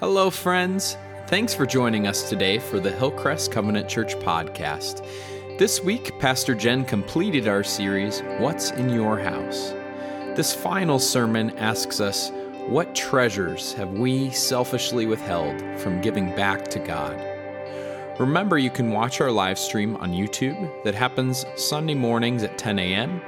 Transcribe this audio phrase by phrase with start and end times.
[0.00, 0.96] Hello, friends.
[1.28, 5.06] Thanks for joining us today for the Hillcrest Covenant Church podcast.
[5.56, 9.70] This week, Pastor Jen completed our series, What's in Your House?
[10.34, 12.32] This final sermon asks us,
[12.66, 17.16] What treasures have we selfishly withheld from giving back to God?
[18.18, 22.80] Remember, you can watch our live stream on YouTube that happens Sunday mornings at 10
[22.80, 23.22] a.m.,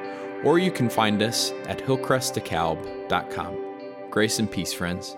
[0.44, 3.56] or you can find us at hillcrestdecalb.com.
[4.10, 5.16] Grace and peace, friends.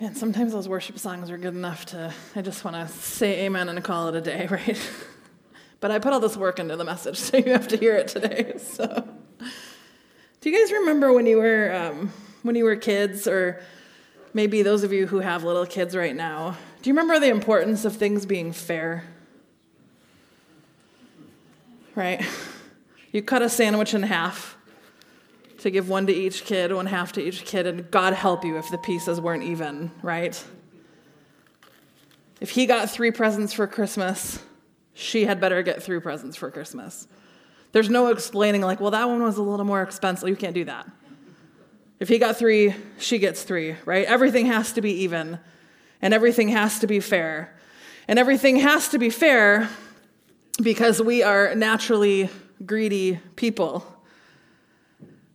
[0.00, 3.68] Man, sometimes those worship songs are good enough to, I just want to say amen
[3.68, 4.80] and call it a day, right?
[5.80, 8.08] but I put all this work into the message, so you have to hear it
[8.08, 8.54] today.
[8.58, 9.08] So,
[10.40, 13.60] do you guys remember when you were um, when you were kids, or
[14.32, 16.56] maybe those of you who have little kids right now?
[16.80, 19.02] Do you remember the importance of things being fair?
[21.96, 22.24] Right?
[23.10, 24.56] You cut a sandwich in half
[25.58, 28.56] to give one to each kid, one half to each kid, and God help you
[28.58, 30.42] if the pieces weren't even, right?
[32.40, 34.38] If he got three presents for Christmas,
[34.94, 37.08] she had better get three presents for Christmas.
[37.72, 40.28] There's no explaining, like, well, that one was a little more expensive.
[40.28, 40.88] You can't do that.
[42.00, 44.06] If he got three, she gets three, right?
[44.06, 45.40] Everything has to be even,
[46.00, 47.56] and everything has to be fair.
[48.06, 49.68] And everything has to be fair
[50.62, 52.30] because we are naturally
[52.64, 53.84] greedy people.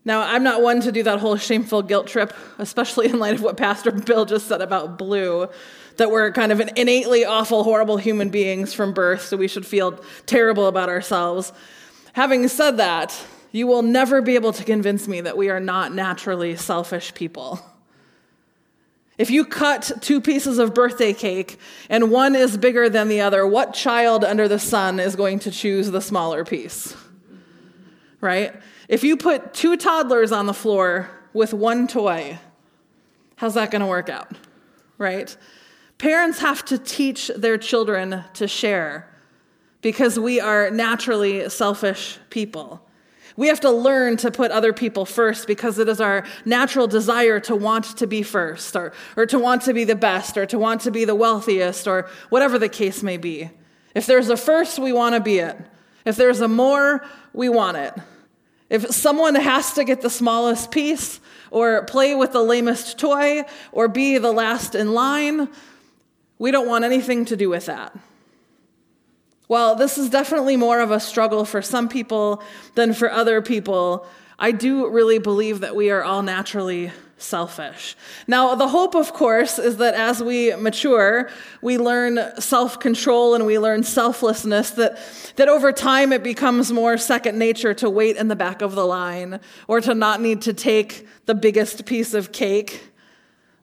[0.06, 3.42] Now, I'm not one to do that whole shameful guilt trip, especially in light of
[3.42, 5.48] what Pastor Bill just said about blue,
[5.98, 9.66] that we're kind of an innately awful, horrible human beings from birth, so we should
[9.66, 11.54] feel terrible about ourselves.
[12.14, 13.18] Having said that,
[13.52, 17.60] you will never be able to convince me that we are not naturally selfish people.
[19.18, 23.46] If you cut two pieces of birthday cake and one is bigger than the other,
[23.46, 26.96] what child under the sun is going to choose the smaller piece?
[28.20, 28.56] Right?
[28.90, 32.38] If you put two toddlers on the floor with one toy,
[33.38, 34.32] how's that going to work out?
[34.98, 35.36] Right?
[35.98, 39.10] Parents have to teach their children to share
[39.82, 42.82] because we are naturally selfish people.
[43.36, 47.40] We have to learn to put other people first because it is our natural desire
[47.42, 50.60] to want to be first or, or to want to be the best or to
[50.60, 53.50] want to be the wealthiest or whatever the case may be.
[53.96, 55.58] If there's a first, we want to be it.
[56.06, 57.94] If there's a more, we want it.
[58.74, 61.20] If someone has to get the smallest piece,
[61.52, 65.48] or play with the lamest toy, or be the last in line,
[66.40, 67.96] we don't want anything to do with that.
[69.46, 72.42] While this is definitely more of a struggle for some people
[72.74, 74.08] than for other people,
[74.40, 76.92] I do really believe that we are all naturally
[77.24, 77.96] selfish.
[78.28, 81.30] Now, the hope, of course, is that as we mature,
[81.62, 84.98] we learn self control and we learn selflessness, that,
[85.36, 88.86] that over time it becomes more second nature to wait in the back of the
[88.86, 92.94] line or to not need to take the biggest piece of cake.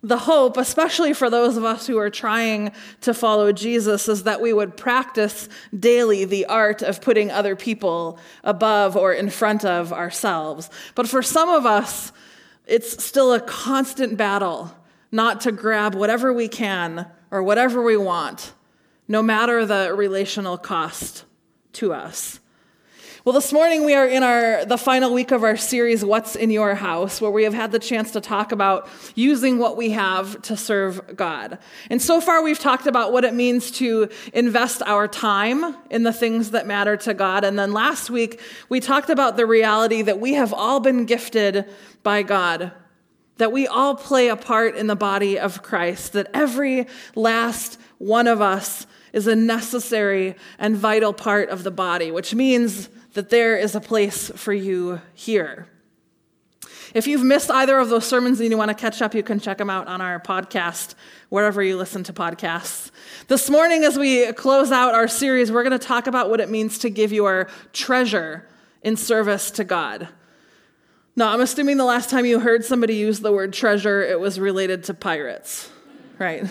[0.03, 2.73] The hope, especially for those of us who are trying
[3.03, 5.47] to follow Jesus, is that we would practice
[5.79, 10.71] daily the art of putting other people above or in front of ourselves.
[10.95, 12.13] But for some of us,
[12.67, 14.75] it's still a constant battle
[15.13, 18.53] not to grab whatever we can or whatever we want,
[19.09, 21.25] no matter the relational cost
[21.73, 22.41] to us.
[23.23, 26.49] Well, this morning we are in our the final week of our series What's in
[26.49, 30.41] Your House where we have had the chance to talk about using what we have
[30.43, 31.59] to serve God.
[31.91, 36.15] And so far we've talked about what it means to invest our time in the
[36.15, 37.45] things that matter to God.
[37.45, 41.67] And then last week we talked about the reality that we have all been gifted
[42.03, 42.73] by God.
[43.37, 48.27] That we all play a part in the body of Christ, that every last one
[48.27, 53.57] of us is a necessary and vital part of the body, which means that there
[53.57, 55.67] is a place for you here.
[56.93, 59.39] If you've missed either of those sermons and you want to catch up, you can
[59.39, 60.95] check them out on our podcast,
[61.29, 62.91] wherever you listen to podcasts.
[63.29, 66.51] This morning, as we close out our series, we're going to talk about what it
[66.51, 68.49] means to give your treasure
[68.83, 70.09] in service to God.
[71.15, 74.41] Now, I'm assuming the last time you heard somebody use the word treasure, it was
[74.41, 75.71] related to pirates,
[76.19, 76.45] right?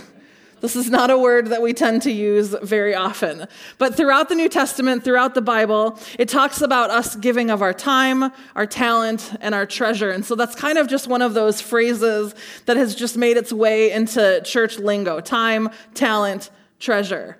[0.62, 3.48] This is not a word that we tend to use very often.
[3.78, 7.74] But throughout the New Testament, throughout the Bible, it talks about us giving of our
[7.74, 10.12] time, our talent, and our treasure.
[10.12, 12.36] And so that's kind of just one of those phrases
[12.66, 17.38] that has just made its way into church lingo time, talent, treasure.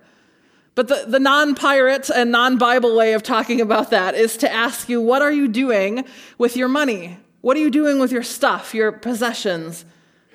[0.76, 4.52] But the, the non pirate and non Bible way of talking about that is to
[4.52, 6.06] ask you, what are you doing
[6.38, 7.18] with your money?
[7.42, 9.86] What are you doing with your stuff, your possessions,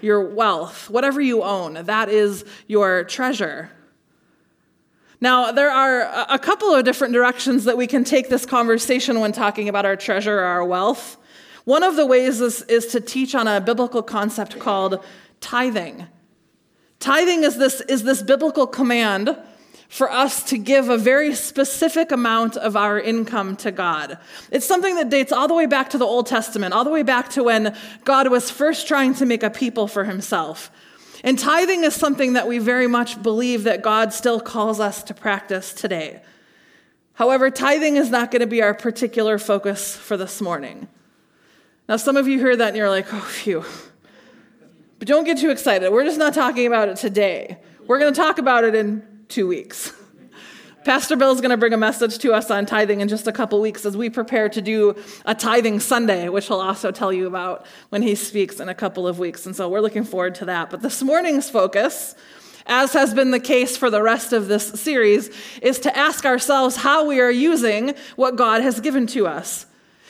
[0.04, 3.70] your wealth, whatever you own, that is your treasure.
[5.20, 9.32] Now, there are a couple of different directions that we can take this conversation when
[9.32, 11.16] talking about our treasure or our wealth.
[11.64, 15.02] One of the ways is, is to teach on a biblical concept called
[15.40, 16.06] tithing.
[17.00, 19.34] Tithing is this, is this biblical command
[19.94, 24.19] for us to give a very specific amount of our income to God.
[24.50, 27.05] It's something that dates all the way back to the Old Testament, all the way
[27.05, 30.73] back to when God was first trying to make a people for himself.
[31.23, 35.14] And tithing is something that we very much believe that God still calls us to
[35.14, 36.23] practice today.
[37.12, 40.88] However, tithing is not going to be our particular focus for this morning.
[41.88, 43.64] Now, some of you hear that and you're like, oh, phew.
[44.99, 45.88] But don't get too excited.
[45.93, 47.58] We're just not talking about it today.
[47.87, 49.92] We're going to talk about it in two weeks.
[50.84, 53.32] Pastor Bill is going to bring a message to us on tithing in just a
[53.32, 54.94] couple weeks as we prepare to do
[55.24, 59.08] a tithing Sunday, which he'll also tell you about when he speaks in a couple
[59.08, 59.46] of weeks.
[59.46, 60.68] And so we're looking forward to that.
[60.68, 62.14] But this morning's focus,
[62.66, 65.30] as has been the case for the rest of this series,
[65.62, 69.64] is to ask ourselves how we are using what God has given to us.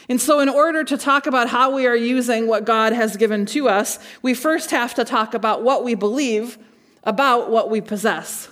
[0.09, 3.47] And so, in order to talk about how we are using what God has given
[3.47, 6.59] to us, we first have to talk about what we believe
[7.05, 8.49] about what we possess.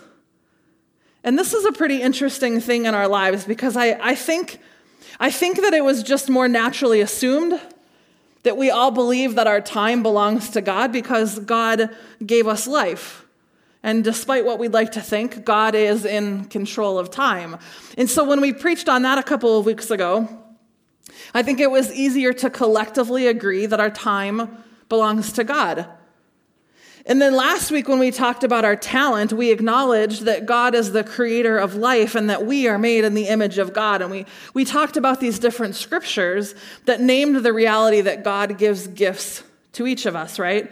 [1.24, 4.58] And this is a pretty interesting thing in our lives because I, I, think,
[5.20, 7.60] I think that it was just more naturally assumed
[8.42, 11.90] that we all believe that our time belongs to God because God
[12.24, 13.24] gave us life.
[13.84, 17.56] And despite what we'd like to think, God is in control of time.
[17.96, 20.28] And so when we preached on that a couple of weeks ago,
[21.34, 25.86] I think it was easier to collectively agree that our time belongs to God.
[27.04, 30.92] And then last week, when we talked about our talent, we acknowledged that God is
[30.92, 34.02] the creator of life and that we are made in the image of God.
[34.02, 36.54] And we, we talked about these different scriptures
[36.84, 40.70] that named the reality that God gives gifts to each of us, right?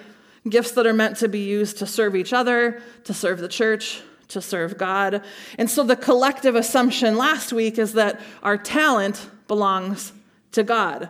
[0.48, 4.00] Gifts that are meant to be used to serve each other, to serve the church,
[4.28, 5.24] to serve God.
[5.58, 10.12] And so the collective assumption last week is that our talent belongs
[10.52, 11.08] to God.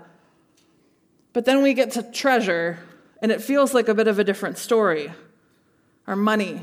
[1.35, 2.79] But then we get to treasure
[3.23, 5.13] and it feels like a bit of a different story.
[6.07, 6.63] Our money,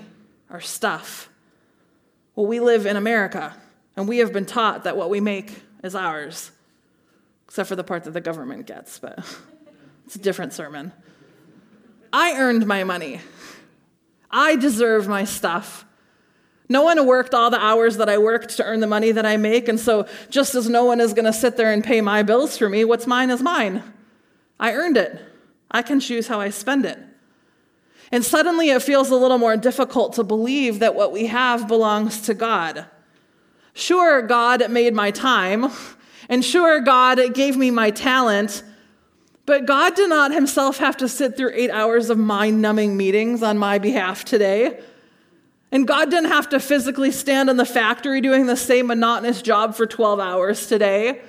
[0.50, 1.30] our stuff.
[2.36, 3.56] Well, we live in America,
[3.96, 6.52] and we have been taught that what we make is ours,
[7.46, 9.20] except for the part that the government gets, but
[10.06, 10.92] it's a different sermon.
[12.12, 13.22] I earned my money.
[14.30, 15.86] I deserve my stuff.
[16.70, 19.38] No one worked all the hours that I worked to earn the money that I
[19.38, 22.24] make, and so just as no one is going to sit there and pay my
[22.24, 23.84] bills for me, what's mine is mine.
[24.60, 25.22] I earned it.
[25.70, 27.00] I can choose how I spend it.
[28.12, 32.22] And suddenly it feels a little more difficult to believe that what we have belongs
[32.22, 32.86] to God.
[33.74, 35.68] Sure, God made my time,
[36.30, 38.64] and sure, God gave me my talent,
[39.46, 43.44] but God did not himself have to sit through eight hours of mind numbing meetings
[43.44, 44.80] on my behalf today.
[45.72, 49.76] And God didn't have to physically stand in the factory doing the same monotonous job
[49.76, 51.22] for 12 hours today.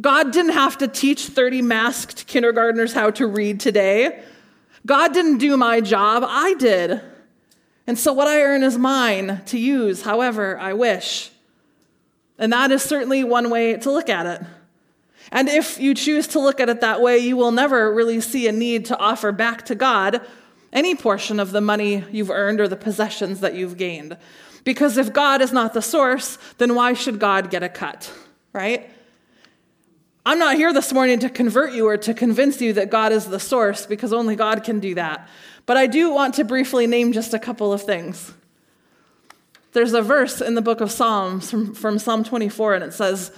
[0.00, 4.22] God didn't have to teach 30 masked kindergartners how to read today.
[4.86, 7.00] God didn't do my job, I did.
[7.86, 11.30] And so what I earn is mine to use however I wish.
[12.38, 14.46] And that is certainly one way to look at it.
[15.32, 18.46] And if you choose to look at it that way, you will never really see
[18.46, 20.20] a need to offer back to God
[20.72, 24.16] any portion of the money you've earned or the possessions that you've gained.
[24.64, 28.12] Because if God is not the source, then why should God get a cut,
[28.52, 28.90] right?
[30.28, 33.24] I'm not here this morning to convert you or to convince you that God is
[33.24, 35.26] the source because only God can do that.
[35.64, 38.34] But I do want to briefly name just a couple of things.
[39.72, 43.32] There's a verse in the book of Psalms from, from Psalm 24, and it says,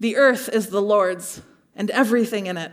[0.00, 1.40] The earth is the Lord's
[1.76, 2.72] and everything in it,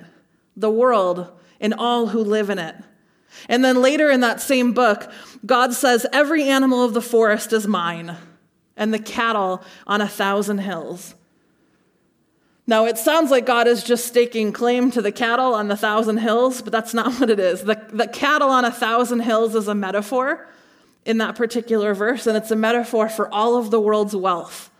[0.58, 2.75] the world and all who live in it.
[3.48, 5.12] And then later in that same book,
[5.46, 8.18] God says, Every animal of the forest is mine,
[8.75, 11.13] and the cattle on a thousand hills.
[12.72, 16.20] Now, it sounds like God is just staking claim to the cattle on the thousand
[16.20, 17.66] hills, but that's not what it is.
[17.66, 20.48] The, the cattle on a thousand hills is a metaphor
[21.04, 24.72] in that particular verse, and it's a metaphor for all of the world's wealth.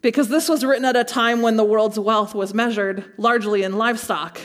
[0.00, 3.76] Because this was written at a time when the world's wealth was measured largely in
[3.76, 4.40] livestock.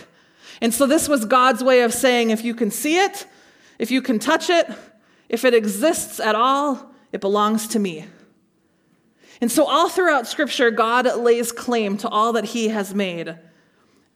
[0.60, 3.26] And so this was God's way of saying if you can see it,
[3.78, 4.70] if you can touch it,
[5.30, 8.06] if it exists at all, it belongs to me.
[9.42, 13.38] And so, all throughout Scripture, God lays claim to all that He has made.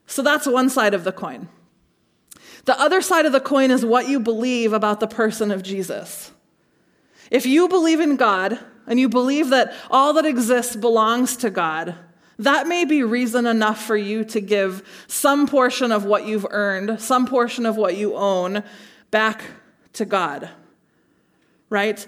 [0.06, 1.48] So, that's one side of the coin.
[2.66, 6.30] The other side of the coin is what you believe about the person of Jesus.
[7.30, 11.94] If you believe in God and you believe that all that exists belongs to God,
[12.38, 17.00] that may be reason enough for you to give some portion of what you've earned,
[17.00, 18.62] some portion of what you own
[19.10, 19.42] back
[19.94, 20.48] to God.
[21.70, 22.06] Right?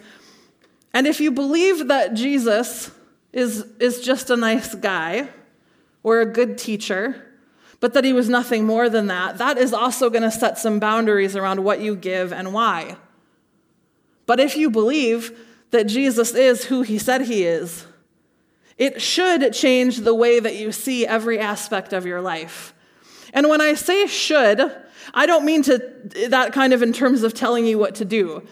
[0.93, 2.91] And if you believe that Jesus
[3.37, 5.29] is, is just a nice guy
[6.03, 7.23] or a good teacher,
[7.81, 10.81] but that he was nothing more than that, that is also going to set some
[10.81, 12.97] boundaries around what you give and why.
[14.25, 15.39] But if you believe
[15.71, 17.87] that Jesus is who he said he is,
[18.79, 22.73] it should change the way that you see every aspect of your life.
[23.35, 24.61] And when I say should,
[25.13, 25.79] I don't mean to
[26.31, 28.47] that kind of in terms of telling you what to do.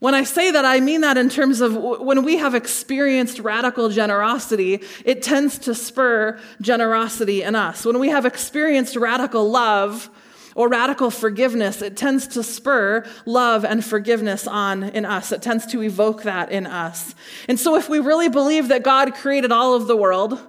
[0.00, 3.90] When I say that, I mean that in terms of when we have experienced radical
[3.90, 7.84] generosity, it tends to spur generosity in us.
[7.84, 10.08] When we have experienced radical love
[10.54, 15.32] or radical forgiveness, it tends to spur love and forgiveness on in us.
[15.32, 17.14] It tends to evoke that in us.
[17.46, 20.40] And so, if we really believe that God created all of the world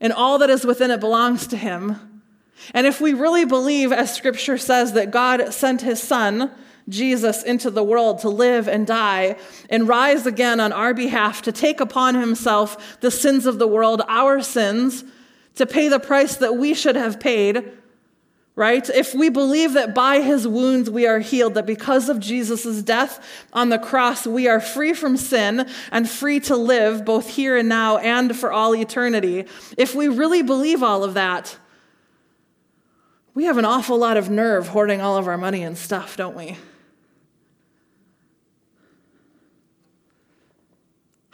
[0.00, 2.22] and all that is within it belongs to Him,
[2.72, 6.50] and if we really believe, as Scripture says, that God sent His Son,
[6.88, 9.36] Jesus into the world to live and die
[9.70, 14.02] and rise again on our behalf to take upon himself the sins of the world,
[14.08, 15.04] our sins,
[15.54, 17.72] to pay the price that we should have paid,
[18.54, 18.88] right?
[18.90, 23.24] If we believe that by his wounds we are healed, that because of Jesus' death
[23.52, 27.68] on the cross we are free from sin and free to live both here and
[27.68, 29.46] now and for all eternity,
[29.78, 31.56] if we really believe all of that,
[33.32, 36.36] we have an awful lot of nerve hoarding all of our money and stuff, don't
[36.36, 36.56] we?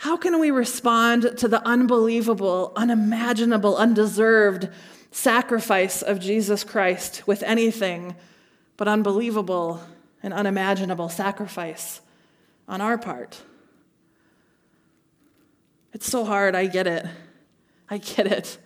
[0.00, 4.70] How can we respond to the unbelievable, unimaginable, undeserved
[5.10, 8.16] sacrifice of Jesus Christ with anything
[8.78, 9.82] but unbelievable
[10.22, 12.00] and unimaginable sacrifice
[12.66, 13.42] on our part?
[15.92, 16.54] It's so hard.
[16.54, 17.04] I get it.
[17.90, 18.56] I get it.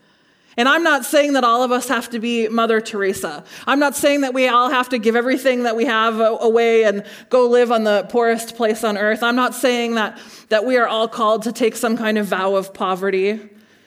[0.56, 3.44] And I'm not saying that all of us have to be Mother Teresa.
[3.66, 7.04] I'm not saying that we all have to give everything that we have away and
[7.28, 9.22] go live on the poorest place on earth.
[9.22, 10.18] I'm not saying that,
[10.50, 13.40] that we are all called to take some kind of vow of poverty.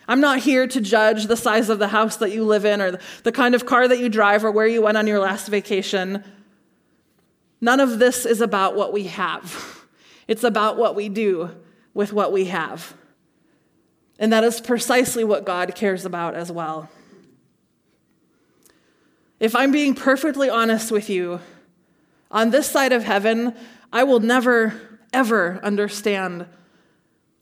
[0.10, 3.00] I'm not here to judge the size of the house that you live in or
[3.24, 6.24] the kind of car that you drive or where you went on your last vacation.
[7.62, 9.86] None of this is about what we have,
[10.28, 11.52] it's about what we do
[11.94, 12.97] with what we have.
[14.20, 16.90] And that is precisely what God cares about as well.
[19.40, 21.40] If I'm being perfectly honest with you,
[22.32, 23.54] on this side of heaven,
[23.94, 26.48] I will never, ever understand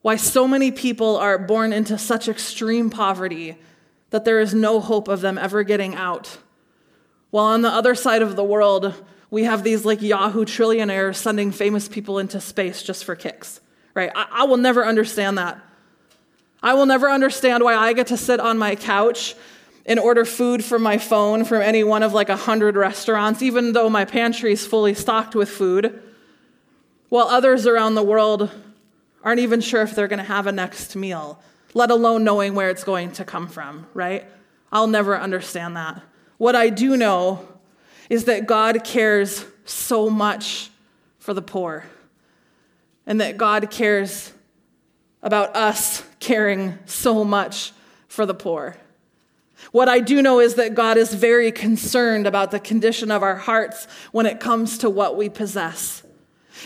[0.01, 3.57] why so many people are born into such extreme poverty
[4.11, 6.37] that there is no hope of them ever getting out.
[7.31, 8.93] While on the other side of the world,
[9.31, 13.61] we have these like Yahoo trillionaires sending famous people into space just for kicks,
[13.93, 14.11] right?
[14.15, 15.59] I, I will never understand that.
[16.65, 19.35] I will never understand why I get to sit on my couch
[19.85, 23.73] and order food from my phone from any one of like a hundred restaurants, even
[23.73, 26.01] though my pantry is fully stocked with food,
[27.09, 28.49] while others around the world
[29.23, 31.39] aren't even sure if they're going to have a next meal,
[31.75, 34.25] let alone knowing where it's going to come from, right?
[34.71, 36.01] I'll never understand that.
[36.39, 37.47] What I do know
[38.09, 40.71] is that God cares so much
[41.19, 41.85] for the poor,
[43.05, 44.33] and that God cares
[45.21, 47.71] about us caring so much
[48.07, 48.75] for the poor.
[49.71, 53.35] What I do know is that God is very concerned about the condition of our
[53.35, 56.01] hearts when it comes to what we possess.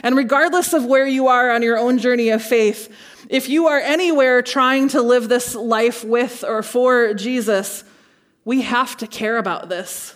[0.01, 2.89] And regardless of where you are on your own journey of faith,
[3.27, 7.83] if you are anywhere trying to live this life with or for Jesus,
[8.45, 10.15] we have to care about this.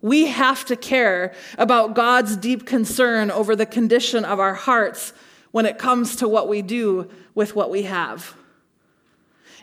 [0.00, 5.12] We have to care about God's deep concern over the condition of our hearts
[5.50, 8.34] when it comes to what we do with what we have.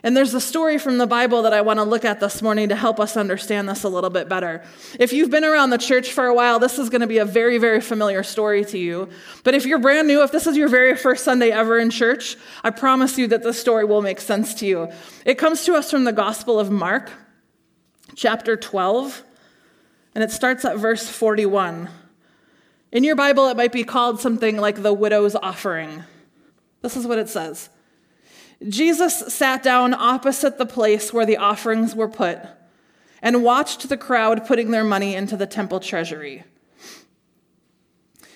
[0.02, 2.68] And there's a story from the Bible that I want to look at this morning
[2.68, 4.62] to help us understand this a little bit better.
[5.00, 7.24] If you've been around the church for a while, this is going to be a
[7.24, 9.08] very, very familiar story to you.
[9.42, 12.36] But if you're brand new, if this is your very first Sunday ever in church,
[12.62, 14.92] I promise you that this story will make sense to you.
[15.24, 17.10] It comes to us from the Gospel of Mark,
[18.14, 19.24] chapter 12,
[20.14, 21.88] and it starts at verse 41.
[22.92, 26.04] In your Bible, it might be called something like the widow's offering.
[26.82, 27.68] This is what it says
[28.68, 32.38] Jesus sat down opposite the place where the offerings were put
[33.20, 36.44] and watched the crowd putting their money into the temple treasury.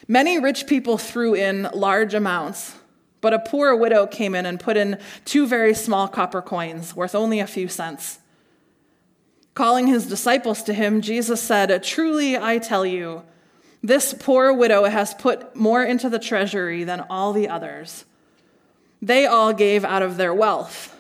[0.09, 2.75] Many rich people threw in large amounts,
[3.21, 7.15] but a poor widow came in and put in two very small copper coins worth
[7.15, 8.19] only a few cents.
[9.55, 13.23] Calling his disciples to him, Jesus said, Truly I tell you,
[13.83, 18.05] this poor widow has put more into the treasury than all the others.
[19.01, 20.95] They all gave out of their wealth,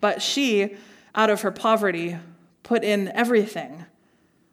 [0.00, 0.76] but she,
[1.14, 2.18] out of her poverty,
[2.64, 3.84] put in everything,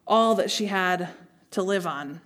[0.06, 1.08] all that she had
[1.50, 2.20] to live on.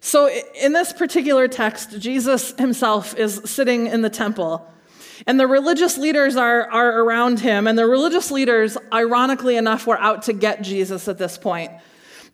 [0.00, 0.28] So,
[0.60, 4.70] in this particular text, Jesus himself is sitting in the temple.
[5.26, 7.66] And the religious leaders are, are around him.
[7.66, 11.72] And the religious leaders, ironically enough, were out to get Jesus at this point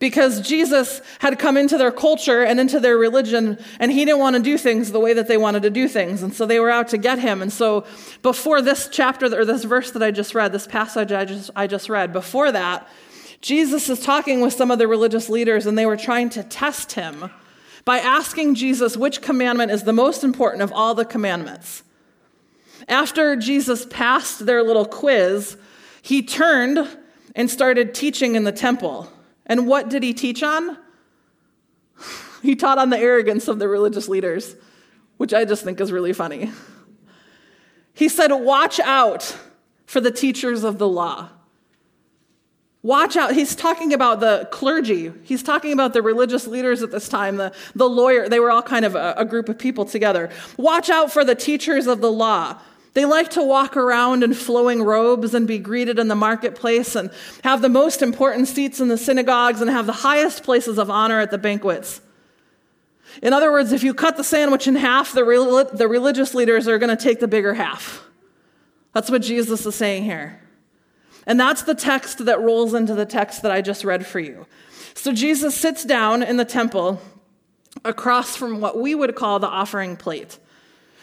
[0.00, 4.35] because Jesus had come into their culture and into their religion, and he didn't want
[4.35, 6.23] to do things the way that they wanted to do things.
[6.23, 7.42] And so they were out to get him.
[7.42, 7.85] And so
[8.23, 11.66] before this chapter, or this verse that I just read, this passage I just, I
[11.66, 12.88] just read, before that,
[13.42, 16.92] Jesus is talking with some of the religious leaders, and they were trying to test
[16.92, 17.30] him
[17.85, 21.83] by asking Jesus which commandment is the most important of all the commandments.
[22.88, 25.59] After Jesus passed their little quiz,
[26.00, 26.88] he turned
[27.37, 29.11] and started teaching in the temple.
[29.50, 30.78] And what did he teach on?
[32.42, 34.54] he taught on the arrogance of the religious leaders,
[35.16, 36.52] which I just think is really funny.
[37.92, 39.37] He said, Watch out
[39.87, 41.30] for the teachers of the law.
[42.83, 43.35] Watch out.
[43.35, 45.12] He's talking about the clergy.
[45.25, 48.28] He's talking about the religious leaders at this time, the, the lawyer.
[48.28, 50.30] They were all kind of a, a group of people together.
[50.57, 52.59] Watch out for the teachers of the law.
[52.93, 57.11] They like to walk around in flowing robes and be greeted in the marketplace and
[57.45, 61.21] have the most important seats in the synagogues and have the highest places of honor
[61.21, 62.01] at the banquets.
[63.23, 66.79] In other words, if you cut the sandwich in half, the, the religious leaders are
[66.79, 68.05] going to take the bigger half.
[68.93, 70.41] That's what Jesus is saying here.
[71.27, 74.47] And that's the text that rolls into the text that I just read for you.
[74.95, 77.01] So Jesus sits down in the temple
[77.85, 80.39] across from what we would call the offering plate.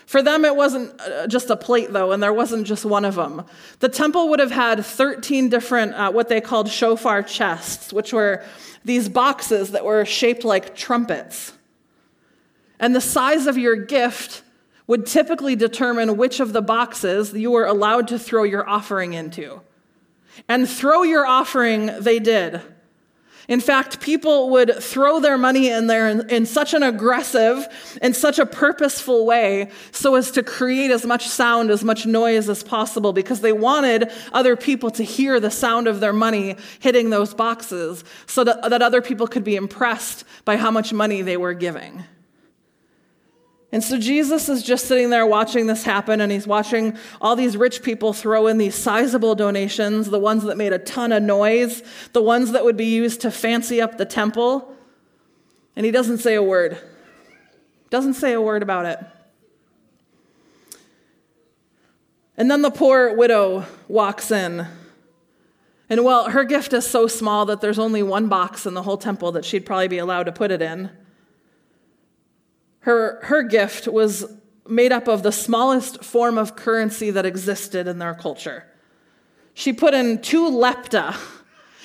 [0.07, 3.15] For them, it wasn't uh, just a plate, though, and there wasn't just one of
[3.15, 3.43] them.
[3.79, 8.41] The temple would have had 13 different, uh, what they called shofar chests, which were
[8.85, 11.51] these boxes that were shaped like trumpets.
[12.79, 14.43] And the size of your gift
[14.87, 19.59] would typically determine which of the boxes you were allowed to throw your offering into.
[20.47, 22.61] And throw your offering they did.
[23.47, 27.65] In fact, people would throw their money in there in, in, such an aggressive
[28.01, 32.49] and such a purposeful way so as to create as much sound, as much noise
[32.49, 37.09] as possible because they wanted other people to hear the sound of their money hitting
[37.09, 41.37] those boxes so that, that other people could be impressed by how much money they
[41.37, 42.03] were giving.
[43.71, 47.57] And so Jesus is just sitting there watching this happen, and he's watching all these
[47.57, 51.83] rich people throw in these sizable donations, the ones that made a ton of noise,
[52.13, 54.73] the ones that would be used to fancy up the temple.
[55.75, 56.77] And he doesn't say a word.
[57.89, 58.99] Doesn't say a word about it.
[62.37, 64.65] And then the poor widow walks in.
[65.89, 68.97] And well, her gift is so small that there's only one box in the whole
[68.97, 70.89] temple that she'd probably be allowed to put it in.
[72.87, 74.25] Her, her gift was
[74.65, 78.63] made up of the smallest form of currency that existed in their culture.
[79.53, 81.13] She put in two lepta,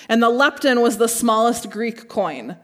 [0.08, 2.56] and the lepton was the smallest Greek coin.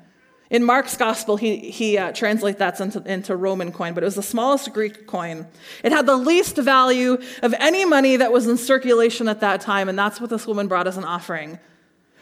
[0.50, 4.14] In Mark's gospel, he, he uh, translates that into, into Roman coin, but it was
[4.14, 5.44] the smallest Greek coin.
[5.82, 9.88] It had the least value of any money that was in circulation at that time,
[9.88, 11.58] and that's what this woman brought as an offering.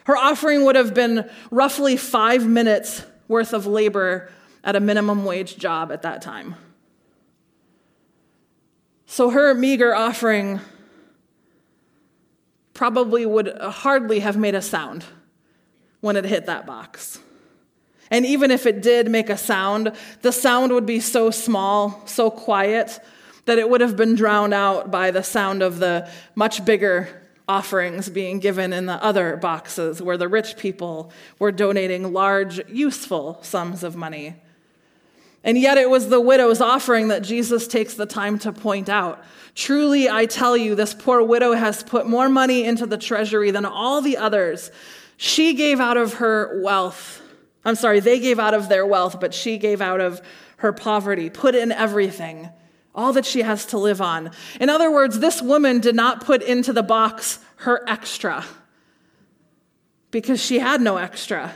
[0.05, 4.31] Her offering would have been roughly five minutes worth of labor
[4.67, 6.57] at a minimum wage job at that time.
[9.07, 10.61] So her meager offering
[12.75, 15.05] probably would hardly have made a sound
[16.01, 17.21] when it hit that box.
[18.11, 22.29] And even if it did make a sound, the sound would be so small, so
[22.29, 22.99] quiet,
[23.47, 28.09] that it would have been drowned out by the sound of the much bigger offerings
[28.09, 33.85] being given in the other boxes where the rich people were donating large, useful sums
[33.85, 34.35] of money.
[35.47, 39.25] And yet it was the widow's offering that Jesus takes the time to point out.
[39.55, 43.65] Truly, I tell you, this poor widow has put more money into the treasury than
[43.65, 44.73] all the others.
[45.17, 47.23] She gave out of her wealth.
[47.65, 50.21] I'm sorry, they gave out of their wealth, but she gave out of
[50.57, 52.49] her poverty, put in everything,
[52.93, 54.33] all that she has to live on.
[54.61, 58.45] In other words, this woman did not put into the box her extra
[60.11, 61.53] because she had no extra.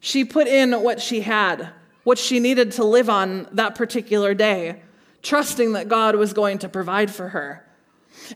[0.00, 1.70] She put in what she had
[2.08, 4.80] what she needed to live on that particular day,
[5.20, 7.62] trusting that God was going to provide for her.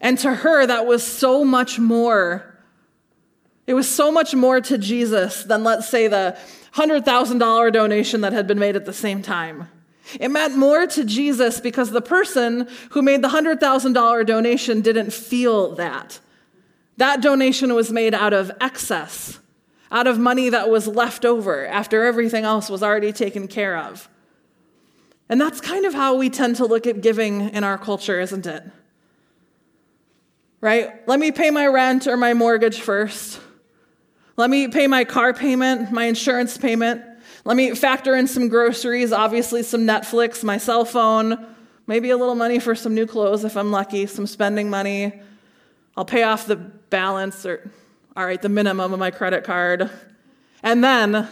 [0.03, 2.55] And to her, that was so much more.
[3.67, 6.37] It was so much more to Jesus than, let's say, the
[6.75, 9.71] $100,000 donation that had been made at the same time.
[10.21, 15.75] It meant more to Jesus because the person who made the $100,000 donation didn't feel
[15.77, 16.21] that.
[16.99, 19.39] That donation was made out of excess
[19.93, 24.09] out of money that was left over after everything else was already taken care of.
[25.29, 28.47] And that's kind of how we tend to look at giving in our culture, isn't
[28.47, 28.65] it?
[30.63, 31.07] Right?
[31.07, 33.39] Let me pay my rent or my mortgage first.
[34.37, 37.05] Let me pay my car payment, my insurance payment.
[37.45, 41.55] Let me factor in some groceries, obviously, some Netflix, my cell phone,
[41.87, 45.21] maybe a little money for some new clothes if I'm lucky, some spending money.
[45.97, 47.71] I'll pay off the balance or,
[48.17, 49.91] all right, the minimum of my credit card.
[50.63, 51.29] And then,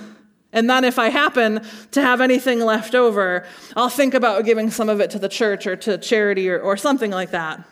[0.53, 3.45] and then if I happen to have anything left over,
[3.77, 6.77] I'll think about giving some of it to the church or to charity or, or
[6.77, 7.65] something like that.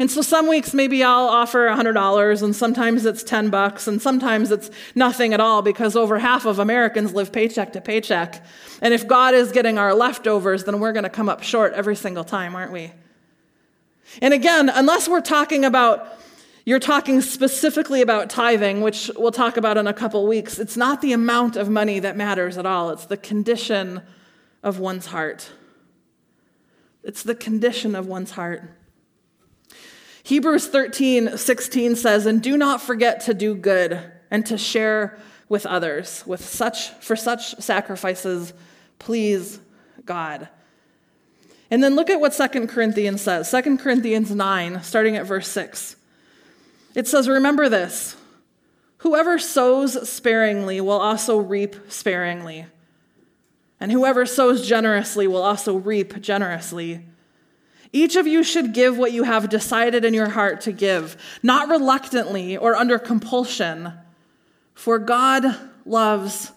[0.00, 4.52] And so some weeks maybe I'll offer $100 and sometimes it's 10 bucks and sometimes
[4.52, 8.44] it's nothing at all because over half of Americans live paycheck to paycheck.
[8.80, 11.96] And if God is getting our leftovers, then we're going to come up short every
[11.96, 12.92] single time, aren't we?
[14.22, 16.18] And again, unless we're talking about
[16.68, 20.58] you're talking specifically about tithing, which we'll talk about in a couple weeks.
[20.58, 24.02] It's not the amount of money that matters at all, it's the condition
[24.62, 25.50] of one's heart.
[27.02, 28.70] It's the condition of one's heart.
[30.22, 35.64] Hebrews 13, 16 says, And do not forget to do good and to share with
[35.64, 36.22] others.
[36.26, 38.52] With such, for such sacrifices,
[38.98, 39.58] please
[40.04, 40.50] God.
[41.70, 43.50] And then look at what 2 Corinthians says.
[43.50, 45.96] 2 Corinthians 9, starting at verse 6.
[46.98, 48.16] It says, Remember this
[48.98, 52.66] whoever sows sparingly will also reap sparingly,
[53.78, 57.04] and whoever sows generously will also reap generously.
[57.92, 61.68] Each of you should give what you have decided in your heart to give, not
[61.68, 63.92] reluctantly or under compulsion,
[64.74, 65.44] for God
[65.86, 66.50] loves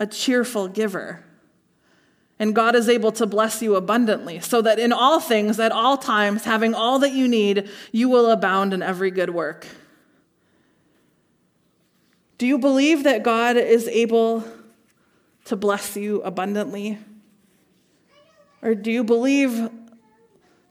[0.00, 1.22] a cheerful giver.
[2.42, 5.96] And God is able to bless you abundantly, so that in all things, at all
[5.96, 9.64] times, having all that you need, you will abound in every good work.
[12.38, 14.42] Do you believe that God is able
[15.44, 16.98] to bless you abundantly?
[18.60, 19.70] Or do you believe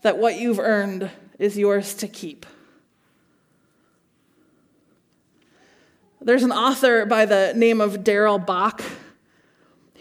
[0.01, 2.45] that what you've earned is yours to keep.
[6.19, 8.83] There's an author by the name of Darrell Bock.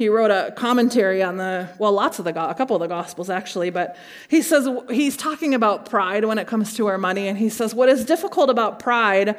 [0.01, 3.29] He wrote a commentary on the, well, lots of the, a couple of the Gospels
[3.29, 7.37] actually, but he says, he's talking about pride when it comes to our money, and
[7.37, 9.37] he says, what is difficult about pride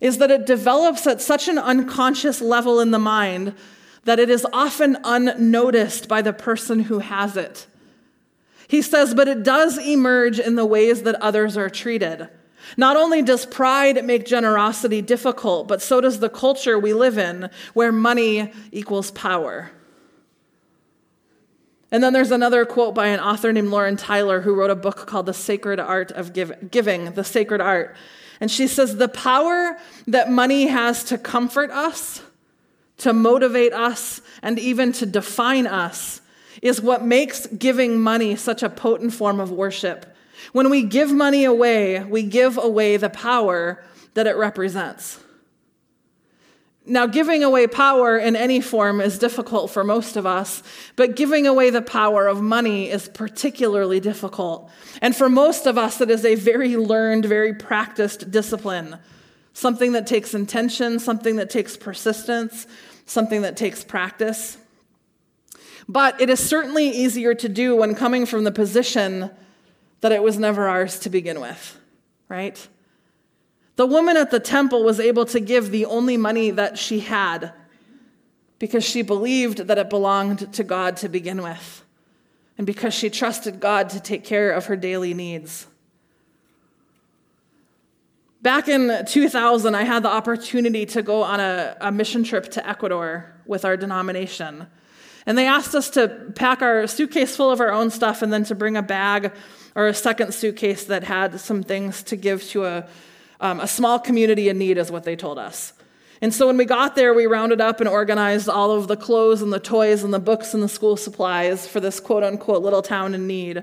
[0.00, 3.54] is that it develops at such an unconscious level in the mind
[4.02, 7.68] that it is often unnoticed by the person who has it.
[8.66, 12.28] He says, but it does emerge in the ways that others are treated.
[12.76, 17.50] Not only does pride make generosity difficult, but so does the culture we live in,
[17.72, 19.70] where money equals power.
[21.92, 25.06] And then there's another quote by an author named Lauren Tyler who wrote a book
[25.06, 27.94] called The Sacred Art of Giving, The Sacred Art.
[28.40, 29.76] And she says, The power
[30.06, 32.22] that money has to comfort us,
[32.98, 36.22] to motivate us, and even to define us
[36.62, 40.16] is what makes giving money such a potent form of worship.
[40.52, 45.20] When we give money away, we give away the power that it represents.
[46.84, 50.64] Now, giving away power in any form is difficult for most of us,
[50.96, 54.68] but giving away the power of money is particularly difficult.
[55.00, 58.98] And for most of us, it is a very learned, very practiced discipline.
[59.52, 62.66] Something that takes intention, something that takes persistence,
[63.06, 64.58] something that takes practice.
[65.88, 69.30] But it is certainly easier to do when coming from the position
[70.00, 71.78] that it was never ours to begin with,
[72.28, 72.66] right?
[73.76, 77.52] The woman at the temple was able to give the only money that she had
[78.58, 81.84] because she believed that it belonged to God to begin with,
[82.56, 85.66] and because she trusted God to take care of her daily needs.
[88.40, 92.68] Back in 2000, I had the opportunity to go on a, a mission trip to
[92.68, 94.66] Ecuador with our denomination.
[95.26, 98.42] And they asked us to pack our suitcase full of our own stuff and then
[98.44, 99.32] to bring a bag
[99.76, 102.88] or a second suitcase that had some things to give to a,
[103.42, 105.74] um, a small community in need, is what they told us.
[106.22, 109.42] And so when we got there, we rounded up and organized all of the clothes
[109.42, 112.80] and the toys and the books and the school supplies for this quote unquote little
[112.80, 113.62] town in need.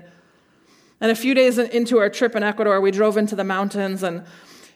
[1.00, 4.24] And a few days into our trip in Ecuador, we drove into the mountains and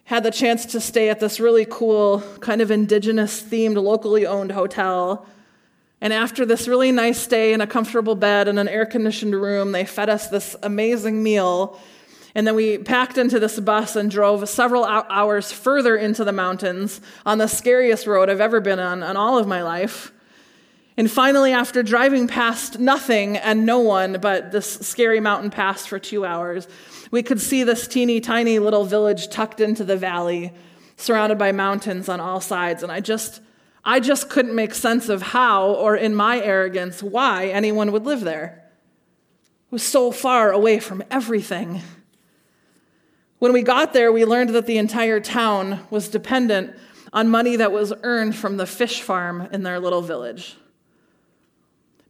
[0.07, 4.53] had the chance to stay at this really cool, kind of indigenous themed, locally owned
[4.53, 5.27] hotel
[6.05, 9.73] and after this really nice stay in a comfortable bed in an air conditioned room,
[9.73, 11.81] they fed us this amazing meal.
[12.35, 17.01] And then we packed into this bus and drove several hours further into the mountains
[17.25, 20.13] on the scariest road I've ever been on in all of my life.
[20.97, 25.99] And finally, after driving past nothing and no one but this scary mountain pass for
[25.99, 26.69] two hours,
[27.11, 30.53] we could see this teeny tiny little village tucked into the valley,
[30.97, 32.83] surrounded by mountains on all sides.
[32.83, 33.41] And I just
[33.85, 38.23] I just couldn't make sense of how, or in my arrogance, why anyone would live
[38.23, 38.65] there.
[39.67, 41.83] It was so far away from everything.
[43.45, 46.75] When we got there, we learned that the entire town was dependent
[47.13, 50.57] on money that was earned from the fish farm in their little village.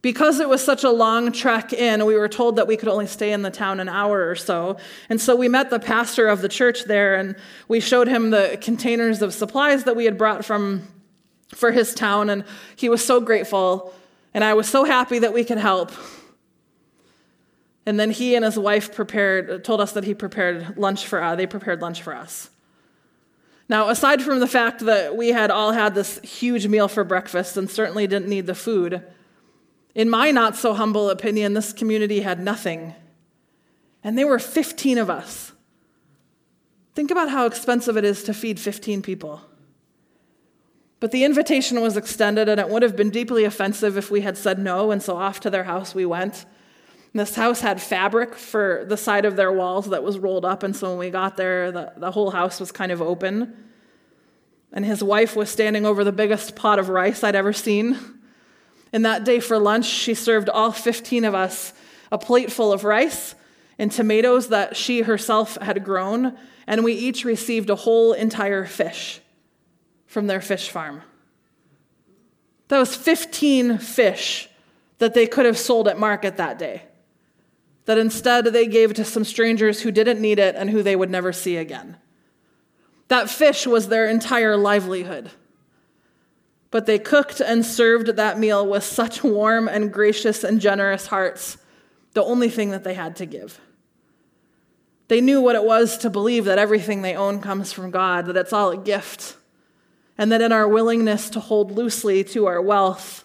[0.01, 3.05] Because it was such a long trek in, we were told that we could only
[3.05, 4.77] stay in the town an hour or so.
[5.09, 7.35] And so we met the pastor of the church there and
[7.67, 10.87] we showed him the containers of supplies that we had brought from
[11.49, 12.45] for his town and
[12.77, 13.93] he was so grateful
[14.33, 15.91] and I was so happy that we could help.
[17.85, 21.37] And then he and his wife prepared told us that he prepared lunch for us.
[21.37, 22.49] They prepared lunch for us.
[23.67, 27.57] Now, aside from the fact that we had all had this huge meal for breakfast
[27.57, 29.03] and certainly didn't need the food,
[29.95, 32.93] in my not so humble opinion, this community had nothing.
[34.03, 35.53] And there were 15 of us.
[36.93, 39.41] Think about how expensive it is to feed 15 people.
[40.99, 44.37] But the invitation was extended, and it would have been deeply offensive if we had
[44.37, 46.45] said no, and so off to their house we went.
[47.15, 50.75] This house had fabric for the side of their walls that was rolled up, and
[50.75, 53.69] so when we got there, the, the whole house was kind of open.
[54.73, 57.97] And his wife was standing over the biggest pot of rice I'd ever seen.
[58.91, 61.71] And that day for lunch, she served all 15 of us
[62.11, 63.33] a plate full of rice
[63.79, 69.21] and tomatoes that she herself had grown, and we each received a whole entire fish
[70.05, 71.01] from their fish farm.
[72.67, 74.49] That was 15 fish
[74.97, 76.83] that they could have sold at market that day
[77.85, 81.09] that instead they gave to some strangers who didn't need it and who they would
[81.09, 81.97] never see again.
[83.07, 85.31] That fish was their entire livelihood.
[86.71, 91.57] But they cooked and served that meal with such warm and gracious and generous hearts,
[92.13, 93.59] the only thing that they had to give.
[95.07, 98.35] They knew what it was to believe that everything they own comes from God, that
[98.35, 99.37] it's all a gift,
[100.17, 103.23] and that in our willingness to hold loosely to our wealth,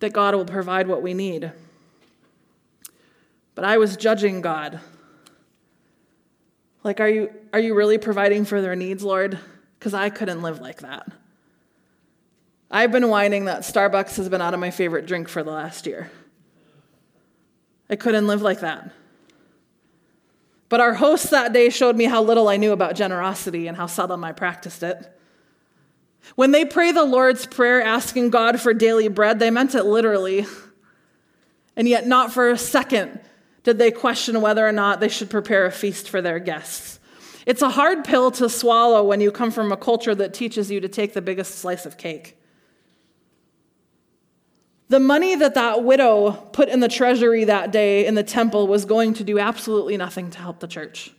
[0.00, 1.52] that God will provide what we need.
[3.56, 4.78] But I was judging God.
[6.84, 9.40] Like, are you, are you really providing for their needs, Lord?
[9.78, 11.10] Because I couldn't live like that.
[12.70, 15.86] I've been whining that Starbucks has been out of my favorite drink for the last
[15.86, 16.10] year.
[17.88, 18.92] I couldn't live like that.
[20.68, 23.86] But our host that day showed me how little I knew about generosity and how
[23.86, 25.12] seldom I practiced it.
[26.34, 30.44] When they pray the Lord's Prayer asking God for daily bread, they meant it literally.
[31.76, 33.20] And yet, not for a second
[33.66, 37.00] did they question whether or not they should prepare a feast for their guests.
[37.46, 40.78] It's a hard pill to swallow when you come from a culture that teaches you
[40.78, 42.40] to take the biggest slice of cake.
[44.86, 48.84] The money that that widow put in the treasury that day in the temple was
[48.84, 51.10] going to do absolutely nothing to help the church.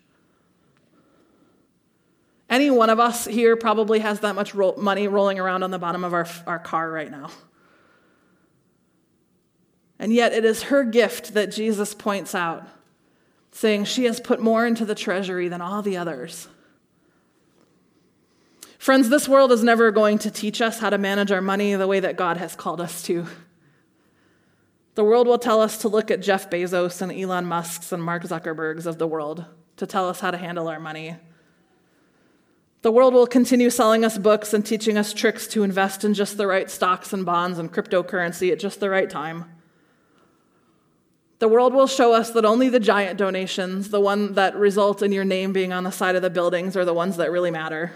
[2.49, 6.05] Any one of us here probably has that much money rolling around on the bottom
[6.05, 7.29] of our, our car right now.
[9.99, 12.67] And yet, it is her gift that Jesus points out,
[13.51, 16.47] saying, She has put more into the treasury than all the others.
[18.77, 21.87] Friends, this world is never going to teach us how to manage our money the
[21.87, 23.25] way that God has called us to.
[24.95, 28.23] The world will tell us to look at Jeff Bezos and Elon Musk's and Mark
[28.23, 29.45] Zuckerberg's of the world
[29.77, 31.15] to tell us how to handle our money.
[32.81, 36.37] The world will continue selling us books and teaching us tricks to invest in just
[36.37, 39.45] the right stocks and bonds and cryptocurrency at just the right time.
[41.39, 45.11] The world will show us that only the giant donations, the one that result in
[45.11, 47.93] your name being on the side of the buildings, are the ones that really matter.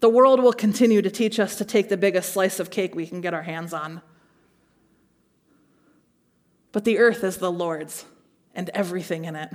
[0.00, 3.06] The world will continue to teach us to take the biggest slice of cake we
[3.06, 4.00] can get our hands on.
[6.72, 8.04] But the earth is the Lord's
[8.54, 9.52] and everything in it.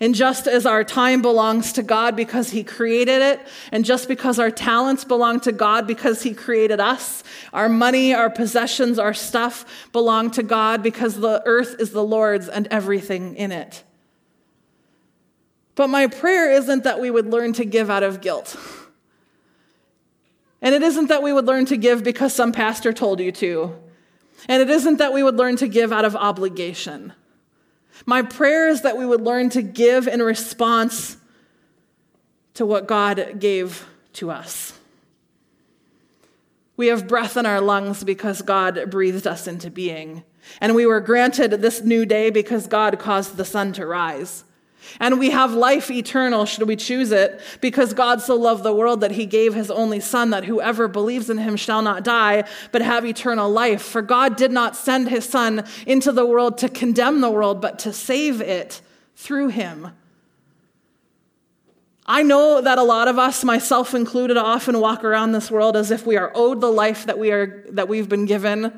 [0.00, 4.38] And just as our time belongs to God because He created it, and just because
[4.38, 9.88] our talents belong to God because He created us, our money, our possessions, our stuff
[9.92, 13.84] belong to God because the earth is the Lord's and everything in it.
[15.76, 18.56] But my prayer isn't that we would learn to give out of guilt.
[20.60, 23.76] And it isn't that we would learn to give because some pastor told you to.
[24.48, 27.12] And it isn't that we would learn to give out of obligation.
[28.06, 31.16] My prayer is that we would learn to give in response
[32.54, 34.78] to what God gave to us.
[36.76, 40.24] We have breath in our lungs because God breathed us into being.
[40.60, 44.44] And we were granted this new day because God caused the sun to rise.
[45.00, 49.00] And we have life eternal, should we choose it, because God so loved the world
[49.00, 52.82] that he gave his only Son, that whoever believes in him shall not die, but
[52.82, 53.82] have eternal life.
[53.82, 57.78] For God did not send his Son into the world to condemn the world, but
[57.80, 58.80] to save it
[59.16, 59.92] through him.
[62.06, 65.90] I know that a lot of us, myself included, often walk around this world as
[65.90, 68.72] if we are owed the life that, we are, that we've been given,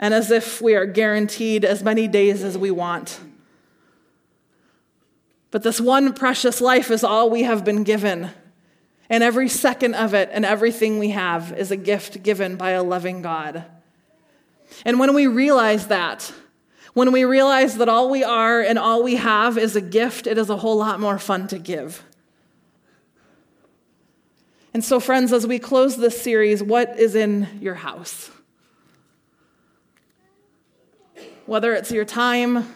[0.00, 3.20] and as if we are guaranteed as many days as we want.
[5.54, 8.30] But this one precious life is all we have been given.
[9.08, 12.82] And every second of it and everything we have is a gift given by a
[12.82, 13.64] loving God.
[14.84, 16.32] And when we realize that,
[16.94, 20.38] when we realize that all we are and all we have is a gift, it
[20.38, 22.02] is a whole lot more fun to give.
[24.74, 28.28] And so, friends, as we close this series, what is in your house?
[31.46, 32.74] Whether it's your time,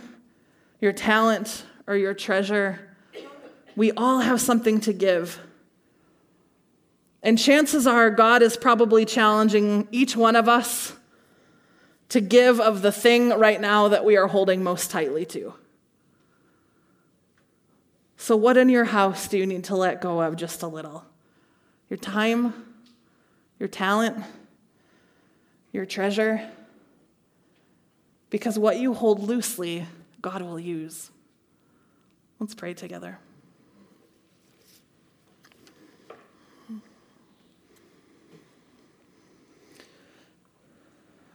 [0.80, 2.79] your talent, or your treasure,
[3.74, 5.40] we all have something to give.
[7.22, 10.94] And chances are, God is probably challenging each one of us
[12.11, 15.55] to give of the thing right now that we are holding most tightly to.
[18.18, 21.05] So, what in your house do you need to let go of just a little?
[21.88, 22.53] Your time,
[23.59, 24.22] your talent,
[25.72, 26.51] your treasure?
[28.29, 29.87] Because what you hold loosely,
[30.20, 31.11] God will use.
[32.40, 33.18] Let's pray together.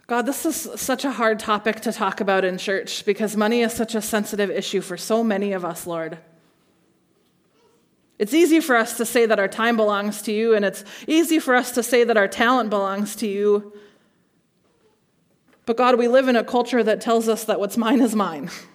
[0.05, 3.73] God, this is such a hard topic to talk about in church because money is
[3.73, 6.19] such a sensitive issue for so many of us, Lord.
[8.19, 11.39] It's easy for us to say that our time belongs to you, and it's easy
[11.39, 13.73] for us to say that our talent belongs to you.
[15.65, 18.49] But God, we live in a culture that tells us that what's mine is mine.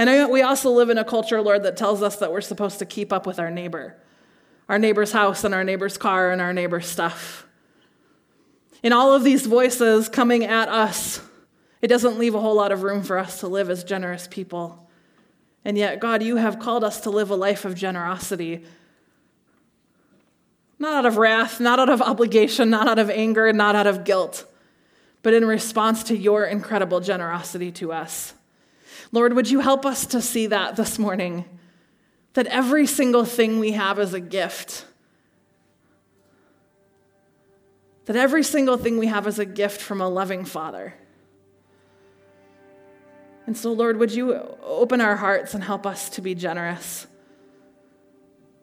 [0.00, 2.86] And we also live in a culture, Lord, that tells us that we're supposed to
[2.86, 3.98] keep up with our neighbor,
[4.66, 7.46] our neighbor's house, and our neighbor's car, and our neighbor's stuff.
[8.82, 11.20] In all of these voices coming at us,
[11.82, 14.88] it doesn't leave a whole lot of room for us to live as generous people.
[15.66, 18.64] And yet, God, you have called us to live a life of generosity.
[20.78, 24.04] Not out of wrath, not out of obligation, not out of anger, not out of
[24.04, 24.50] guilt,
[25.22, 28.32] but in response to your incredible generosity to us.
[29.12, 31.44] Lord, would you help us to see that this morning?
[32.34, 34.84] That every single thing we have is a gift
[38.10, 40.94] That every single thing we have is a gift from a loving Father.
[43.46, 47.06] And so, Lord, would you open our hearts and help us to be generous?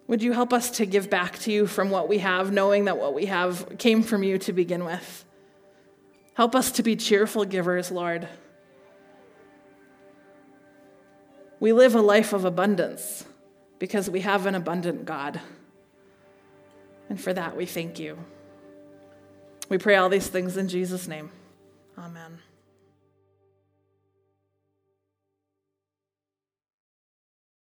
[0.08, 2.98] Would you help us to give back to you from what we have, knowing that
[2.98, 5.24] what we have came from you to begin with?
[6.34, 8.28] Help us to be cheerful givers, Lord.
[11.60, 13.26] We live a life of abundance
[13.80, 15.42] because we have an abundant God.
[17.10, 18.18] And for that, we thank you.
[19.70, 21.32] We pray all these things in Jesus' name.
[21.98, 22.40] Amen.